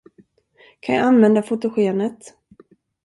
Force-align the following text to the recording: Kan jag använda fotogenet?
Kan 0.79 0.95
jag 0.95 1.05
använda 1.07 1.41
fotogenet? 1.41 2.33